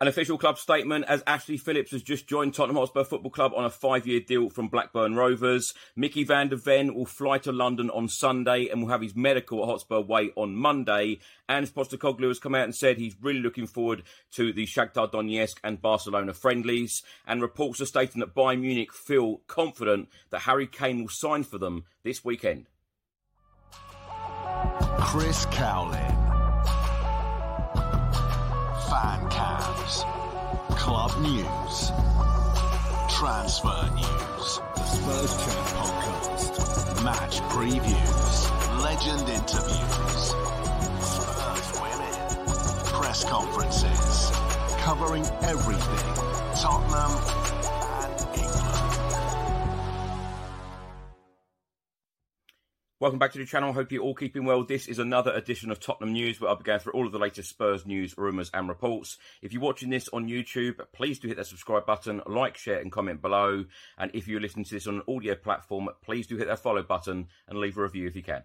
[0.00, 3.64] An official club statement as Ashley Phillips has just joined Tottenham Hotspur Football Club on
[3.64, 5.74] a five year deal from Blackburn Rovers.
[5.96, 9.60] Micky van de Ven will fly to London on Sunday and will have his medical
[9.60, 11.18] at Hotspur Way on Monday.
[11.48, 15.56] Ange Postecoglou has come out and said he's really looking forward to the Shakhtar Donetsk
[15.64, 17.02] and Barcelona friendlies.
[17.26, 21.58] And reports are stating that Bayern Munich feel confident that Harry Kane will sign for
[21.58, 22.66] them this weekend.
[25.00, 26.27] Chris Cowlin.
[30.88, 31.92] Club news.
[33.10, 34.60] Transfer news.
[34.74, 37.04] The Spurs Chat podcast.
[37.04, 38.82] Match previews.
[38.82, 40.32] Legend interviews.
[41.04, 42.84] Spurs women.
[42.86, 44.30] Press conferences.
[44.78, 46.14] Covering everything.
[46.56, 47.47] Tottenham
[53.00, 53.72] Welcome back to the channel.
[53.72, 54.64] Hope you're all keeping well.
[54.64, 57.18] This is another edition of Tottenham News where I'll be going through all of the
[57.20, 59.18] latest Spurs news, rumours, and reports.
[59.40, 62.90] If you're watching this on YouTube, please do hit that subscribe button, like, share, and
[62.90, 63.66] comment below.
[63.98, 66.82] And if you're listening to this on an audio platform, please do hit that follow
[66.82, 68.42] button and leave a review if you can.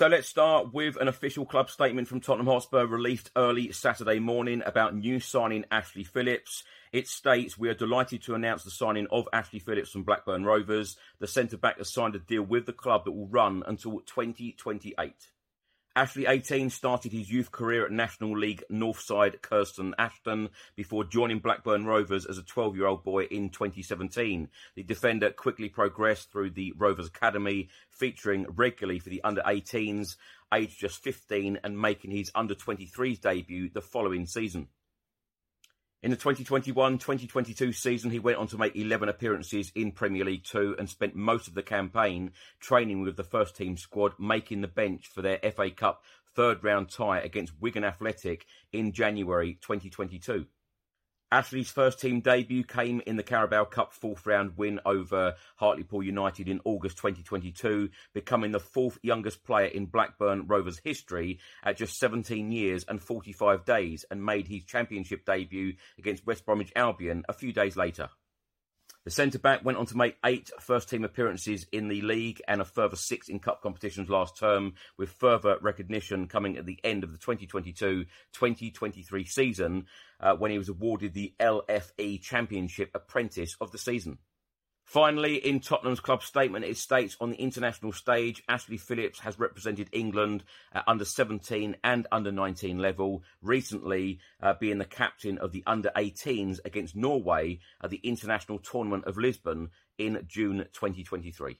[0.00, 4.62] So let's start with an official club statement from Tottenham Hotspur released early Saturday morning
[4.64, 6.64] about new signing Ashley Phillips.
[6.90, 10.96] It states, We are delighted to announce the signing of Ashley Phillips from Blackburn Rovers.
[11.18, 15.12] The centre back has signed a deal with the club that will run until 2028.
[15.96, 21.84] Ashley, 18, started his youth career at National League Northside Curzon Ashton before joining Blackburn
[21.84, 24.48] Rovers as a 12 year old boy in 2017.
[24.76, 30.14] The defender quickly progressed through the Rovers Academy, featuring regularly for the under 18s,
[30.54, 34.68] aged just 15, and making his under 23s debut the following season.
[36.02, 40.76] In the 2021-2022 season, he went on to make 11 appearances in Premier League 2
[40.78, 45.08] and spent most of the campaign training with the first team squad, making the bench
[45.08, 46.02] for their FA Cup
[46.34, 50.46] third round tie against Wigan Athletic in January 2022.
[51.32, 56.48] Ashley's first team debut came in the Carabao Cup fourth round win over Hartlepool United
[56.48, 62.50] in August 2022, becoming the fourth youngest player in Blackburn Rovers history at just 17
[62.50, 67.52] years and 45 days and made his championship debut against West Bromwich Albion a few
[67.52, 68.08] days later.
[69.04, 72.60] The centre back went on to make eight first team appearances in the league and
[72.60, 77.02] a further six in cup competitions last term, with further recognition coming at the end
[77.02, 79.86] of the 2022 2023 season
[80.20, 84.18] uh, when he was awarded the LFE Championship Apprentice of the Season.
[84.90, 89.88] Finally, in Tottenham's club statement, it states on the international stage, Ashley Phillips has represented
[89.92, 90.42] England
[90.72, 95.92] at under 17 and under 19 level, recently uh, being the captain of the under
[95.96, 101.56] 18s against Norway at the International Tournament of Lisbon in June 2023.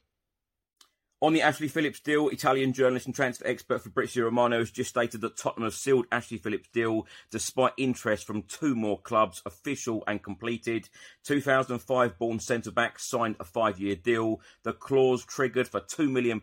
[1.22, 5.20] On the Ashley Phillips deal, Italian journalist and transfer expert Fabrizio Romano has just stated
[5.20, 10.22] that Tottenham have sealed Ashley Phillips' deal despite interest from two more clubs, official and
[10.22, 10.88] completed.
[11.25, 14.40] 2005 born centre back signed a five year deal.
[14.62, 16.40] The clause triggered for £2 million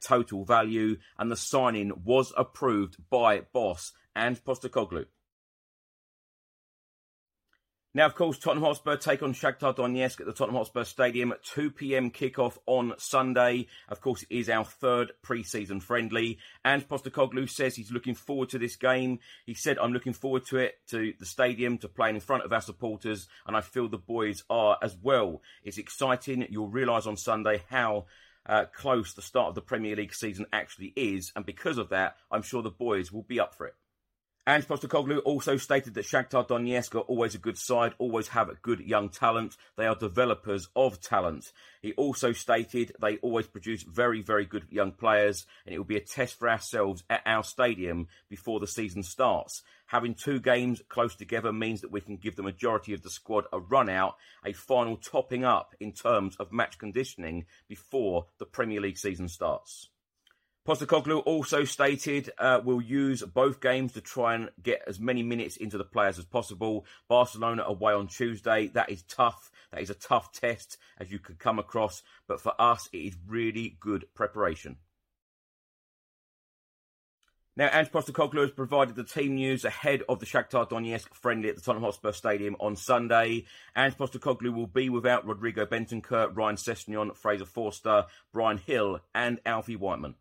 [0.00, 5.04] total value, and the signing was approved by Boss Ange Postecoglou.
[7.94, 11.44] Now, of course, Tottenham Hotspur take on Shakhtar Donetsk at the Tottenham Hotspur Stadium at
[11.44, 12.10] 2 p.m.
[12.10, 13.66] kickoff on Sunday.
[13.86, 16.38] Of course, it is our third pre-season friendly.
[16.64, 19.18] Ange Postecoglou says he's looking forward to this game.
[19.44, 22.52] He said, I'm looking forward to it, to the stadium, to playing in front of
[22.54, 25.42] our supporters, and I feel the boys are as well.
[25.62, 26.46] It's exciting.
[26.48, 28.06] You'll realise on Sunday how
[28.46, 31.30] uh, close the start of the Premier League season actually is.
[31.36, 33.74] And because of that, I'm sure the boys will be up for it.
[34.44, 38.80] Ange Postecoglou also stated that Shakhtar Donetsk are always a good side, always have good
[38.80, 39.56] young talent.
[39.76, 41.52] They are developers of talent.
[41.80, 45.96] He also stated they always produce very, very good young players, and it will be
[45.96, 49.62] a test for ourselves at our stadium before the season starts.
[49.86, 53.44] Having two games close together means that we can give the majority of the squad
[53.52, 58.80] a run out, a final topping up in terms of match conditioning before the Premier
[58.80, 59.91] League season starts.
[60.66, 65.56] Postecoglou also stated uh, we'll use both games to try and get as many minutes
[65.56, 66.86] into the players as possible.
[67.08, 68.68] Barcelona away on Tuesday.
[68.68, 69.50] That is tough.
[69.72, 72.04] That is a tough test as you could come across.
[72.28, 74.76] But for us, it is really good preparation.
[77.56, 81.56] Now, Ange Postecoglou has provided the team news ahead of the Shakhtar Donetsk friendly at
[81.56, 83.44] the Tottenham Hotspur Stadium on Sunday.
[83.76, 89.76] Ange Postecoglou will be without Rodrigo Bentancur, Ryan Sessegnon, Fraser Forster, Bryan Gil and Alfie
[89.76, 90.14] Whiteman.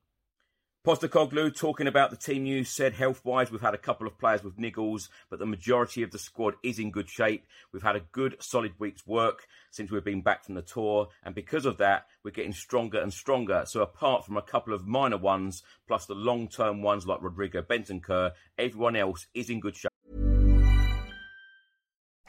[0.83, 4.43] Postecoglou, talking about the team news, said health wise, we've had a couple of players
[4.43, 7.45] with niggles, but the majority of the squad is in good shape.
[7.71, 11.35] We've had a good, solid week's work since we've been back from the tour, and
[11.35, 13.61] because of that, we're getting stronger and stronger.
[13.67, 17.61] So, apart from a couple of minor ones, plus the long term ones like Rodrigo
[17.61, 19.90] Bentancur, everyone else is in good shape.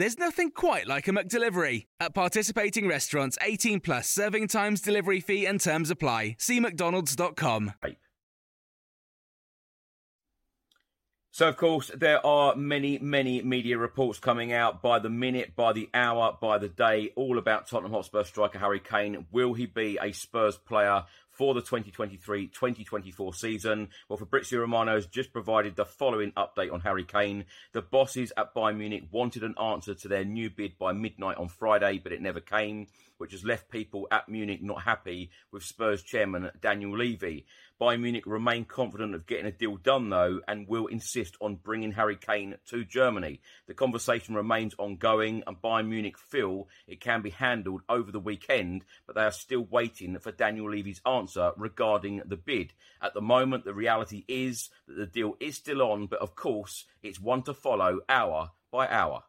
[0.00, 1.84] There's nothing quite like a McDelivery.
[2.00, 6.36] At participating restaurants, 18 plus serving times, delivery fee, and terms apply.
[6.38, 7.74] See McDonald's.com.
[11.32, 15.74] So, of course, there are many, many media reports coming out by the minute, by
[15.74, 19.26] the hour, by the day, all about Tottenham Hotspur striker Harry Kane.
[19.30, 21.04] Will he be a Spurs player
[21.40, 23.88] for the 2023-2024 season.
[24.10, 27.46] Well, Fabrizio Romano has just provided the following update on Harry Kane.
[27.72, 31.48] The bosses at Bayern Munich wanted an answer to their new bid by midnight on
[31.48, 32.88] Friday, but it never came,
[33.20, 37.44] which has left people at Munich not happy with Spurs chairman Daniel Levy.
[37.78, 41.92] Bayern Munich remain confident of getting a deal done, though, and will insist on bringing
[41.92, 43.42] Harry Kane to Germany.
[43.66, 48.86] The conversation remains ongoing, and Bayern Munich feel it can be handled over the weekend,
[49.06, 52.72] but they are still waiting for Daniel Levy's answer regarding the bid.
[53.02, 56.86] At the moment, the reality is that the deal is still on, but of course,
[57.02, 59.24] it's one to follow hour by hour.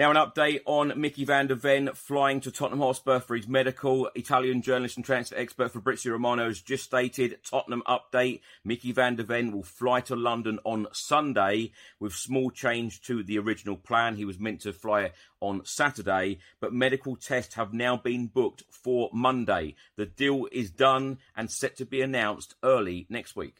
[0.00, 4.08] Now, an update on Micky van de Ven flying to Tottenham Hotspur for his medical.
[4.14, 8.40] Italian journalist and transfer expert Fabrizio Romano has just stated Tottenham update.
[8.64, 13.38] Micky van de Ven will fly to London on Sunday with small change to the
[13.38, 14.16] original plan.
[14.16, 19.10] He was meant to fly on Saturday, but medical tests have now been booked for
[19.12, 19.74] Monday.
[19.96, 23.56] The deal is done and set to be announced early next week.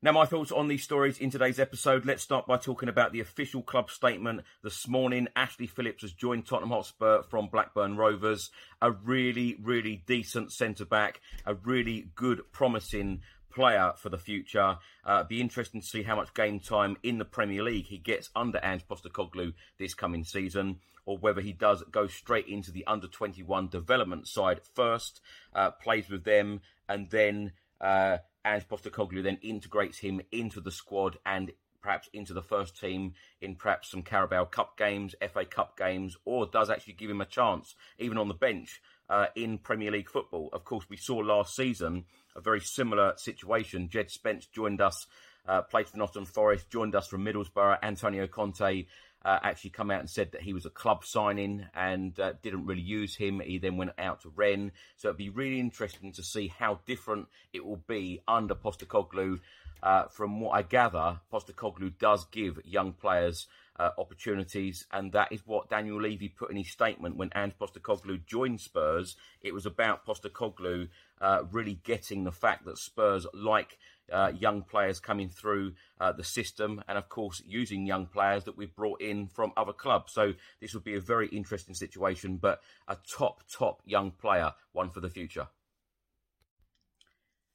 [0.00, 2.06] Now, my thoughts on these stories in today's episode.
[2.06, 5.26] Let's start by talking about the official club statement this morning.
[5.34, 8.50] Ashley Phillips has joined Tottenham Hotspur from Blackburn Rovers.
[8.80, 14.76] A really, really decent centre back, a really good, promising player for the future.
[15.04, 18.30] Uh, be interesting to see how much game time in the Premier League he gets
[18.36, 23.08] under Ange Postecoglou this coming season, or whether he does go straight into the under
[23.08, 25.20] 21 development side first,
[25.56, 27.50] uh, plays with them, and then.
[27.80, 33.14] Uh, Ange Postecoglou then integrates him into the squad and perhaps into the first team
[33.40, 37.26] in perhaps some Carabao Cup games, FA Cup games, or does actually give him a
[37.26, 40.50] chance, even on the bench, uh, in Premier League football.
[40.52, 43.88] Of course, we saw last season a very similar situation.
[43.88, 45.06] Jed Spence joined us,
[45.46, 47.78] uh, played for Nottingham Forest, joined us from Middlesbrough.
[47.82, 48.86] Antonio Conte
[49.24, 52.66] uh, actually come out and said that he was a club signing and uh, didn't
[52.66, 53.40] really use him.
[53.40, 54.72] He then went out to Rennes.
[54.96, 59.40] So it'd be really interesting to see how different it will be under Postecoglou.
[59.82, 63.46] Uh, from what I gather, Postecoglou does give young players
[63.78, 68.26] uh, opportunities, and that is what Daniel Levy put in his statement when Ange Postecoglou
[68.26, 69.16] joined Spurs.
[69.40, 70.88] It was about Postecoglou
[71.20, 73.78] uh, really getting the fact that Spurs like
[74.12, 78.56] uh, young players coming through uh, the system, and of course using young players that
[78.56, 80.12] we've brought in from other clubs.
[80.12, 84.90] So this would be a very interesting situation, but a top top young player, one
[84.90, 85.48] for the future.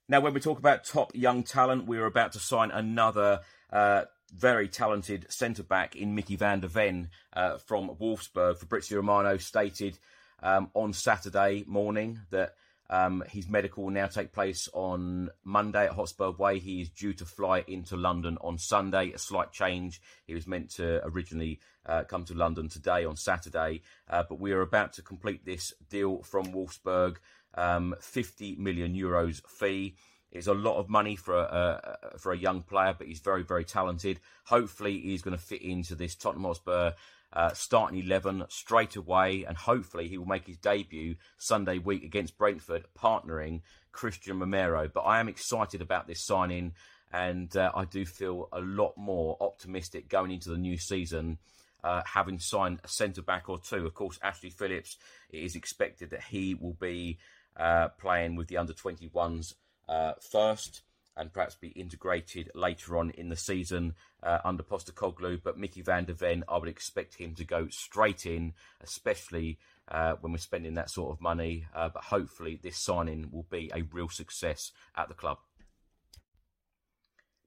[0.09, 3.39] Now, when we talk about top young talent, we're about to sign another
[3.71, 8.57] uh, very talented centre back in Micky van de Ven uh, from Wolfsburg.
[8.57, 9.97] Fabrizio Romano stated
[10.41, 12.55] um, on Saturday morning that
[12.93, 16.59] um, his medical will now take place on Monday at Hotspur Way.
[16.59, 19.11] He is due to fly into London on Sunday.
[19.13, 19.99] A slight change.
[20.27, 24.51] He was meant to originally uh, come to London today on Saturday, uh, but we
[24.51, 27.15] are about to complete this deal from Wolfsburg.
[27.55, 29.95] Um, 50 million euros fee.
[30.31, 33.65] It's a lot of money for a, for a young player, but he's very, very
[33.65, 34.19] talented.
[34.45, 36.91] Hopefully, he's going to fit into this Tottenham Hotspur
[37.33, 42.37] uh, starting 11 straight away, and hopefully he will make his debut Sunday week against
[42.37, 43.61] Brentford, partnering
[43.93, 44.89] Cristian Romero.
[44.93, 46.73] But I am excited about this signing,
[47.11, 51.39] and uh, I do feel a lot more optimistic going into the new season.
[51.83, 54.97] Uh, having signed a centre back or two, of course, Ashley Phillips.
[55.29, 57.17] It is expected that he will be
[57.57, 59.55] uh, playing with the under 21s
[59.89, 60.81] uh, first
[61.15, 63.93] and perhaps be integrated later on in the season
[64.23, 65.41] uh, under Postecoglou.
[65.43, 70.13] But Micky van de Ven, I would expect him to go straight in, especially uh,
[70.21, 71.65] when we're spending that sort of money.
[71.75, 75.37] Uh, but hopefully, this signing will be a real success at the club.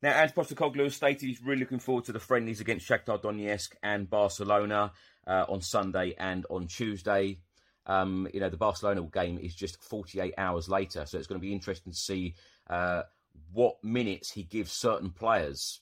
[0.02, 4.08] Now, as Postecoglou stated, he's really looking forward to the friendlies against Shakhtar Donetsk and
[4.08, 4.92] Barcelona
[5.26, 7.38] uh, on Sunday and on Tuesday.
[7.87, 11.46] Um, you know, the Barcelona game is just 48 hours later, so it's going to
[11.46, 12.35] be interesting to see
[12.68, 13.02] uh,
[13.52, 15.80] what minutes he gives certain players.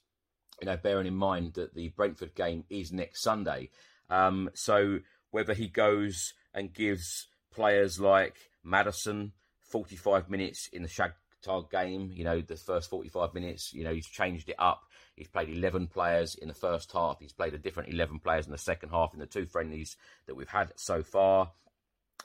[0.61, 3.71] You know, bearing in mind that the Brentford game is next Sunday.
[4.09, 9.33] Um, so whether he goes and gives players like Maddison
[9.63, 14.07] 45 minutes in the Shakhtar game, you know, the first 45 minutes, you know, he's
[14.07, 14.83] changed it up.
[15.17, 17.19] He's played 11 players in the first half.
[17.21, 19.97] He's played a different 11 players in the second half in the two friendlies
[20.27, 21.51] that we've had so far.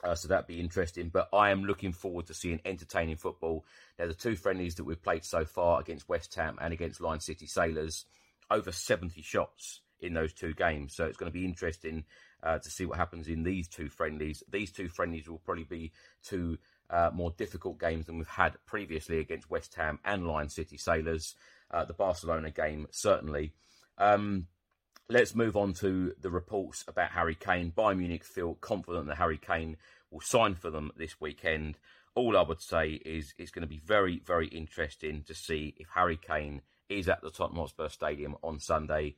[0.02, 1.08] Uh, so that'd be interesting.
[1.08, 3.64] But I am looking forward to seeing entertaining football.
[3.98, 7.20] Now, the two friendlies that we've played so far against West Ham and against Lion
[7.20, 8.06] City Sailors,
[8.50, 10.94] over 70 shots in those two games.
[10.94, 12.04] So it's going to be interesting
[12.42, 14.42] uh, to see what happens in these two friendlies.
[14.50, 15.92] These two friendlies will probably be
[16.24, 20.76] two uh, more difficult games than we've had previously against West Ham and Lion City
[20.76, 21.34] Sailors.
[21.70, 23.52] Uh, the Barcelona game, certainly.
[23.96, 24.46] Um,
[25.12, 27.72] Let's move on to the reports about Harry Kane.
[27.76, 29.76] Bayern Munich feel confident that Harry Kane
[30.08, 31.78] will sign for them this weekend.
[32.14, 35.88] All I would say is it's going to be very, very interesting to see if
[35.96, 39.16] Harry Kane is at the Tottenham Hotspur Stadium on Sunday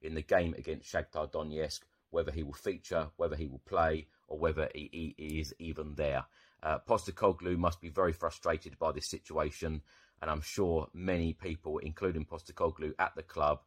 [0.00, 4.38] in the game against Shakhtar Donetsk, whether he will feature, whether he will play, or
[4.38, 6.24] whether he, he is even there.
[6.62, 9.82] Uh, Postecoglou must be very frustrated by this situation,
[10.22, 13.60] and I'm sure many people, including Postecoglou at the club,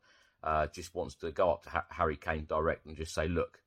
[0.44, 3.60] uh, just wants to go up to ha- Harry Kane direct and just say, look,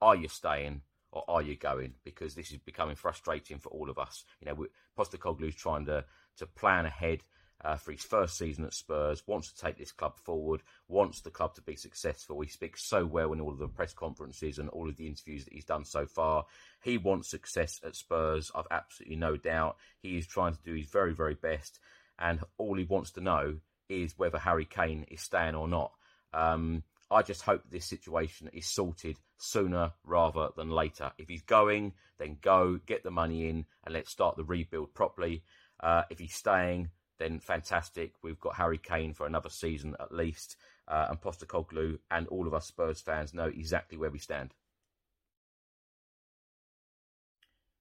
[0.00, 0.82] are you staying
[1.12, 1.94] or are you going?
[2.04, 4.24] Because this is becoming frustrating for all of us.
[4.40, 4.66] You know,
[4.96, 6.04] Postecoglou's trying to,
[6.38, 7.20] to plan ahead
[7.64, 11.30] uh, for his first season at Spurs, wants to take this club forward, wants the
[11.30, 12.40] club to be successful.
[12.40, 15.44] He speaks so well in all of the press conferences and all of the interviews
[15.44, 16.44] that he's done so far.
[16.82, 18.52] He wants success at Spurs.
[18.54, 19.76] I've absolutely no doubt.
[20.00, 21.80] He is trying to do his very, very best.
[22.18, 23.56] And all he wants to know
[23.88, 25.92] is whether Harry Kane is staying or not.
[26.32, 31.12] Um, I just hope this situation is sorted sooner rather than later.
[31.16, 35.42] If he's going, then go, get the money in, and let's start the rebuild properly.
[35.80, 38.12] Uh, if he's staying, then fantastic.
[38.22, 40.56] We've got Harry Kane for another season at least,
[40.86, 44.54] uh, and Postecoglou and all of us Spurs fans know exactly where we stand.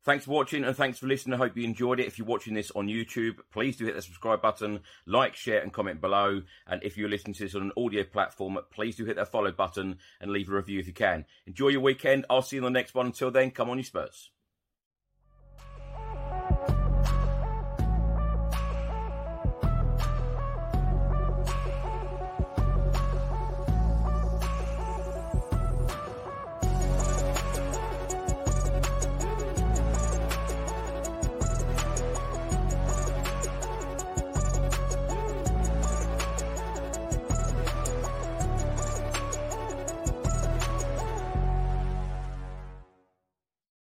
[0.07, 1.33] Thanks for watching and thanks for listening.
[1.33, 2.07] I hope you enjoyed it.
[2.07, 5.73] If you're watching this on YouTube, please do hit the subscribe button, like, share, and
[5.73, 6.43] comment below.
[6.65, 9.51] And if you're listening to this on an audio platform, please do hit that follow
[9.51, 11.25] button and leave a review if you can.
[11.45, 12.25] Enjoy your weekend.
[12.29, 13.07] I'll see you on the next one.
[13.07, 14.29] Until then, come on, you Spurs.